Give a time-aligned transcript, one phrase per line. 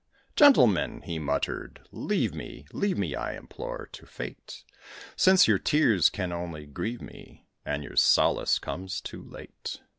[0.35, 4.63] "Gentlemen!" he muttered, "leave me, Leave me, I implore, to fate:
[5.15, 9.79] Since your tears can only grieve me, And your solace comes too late."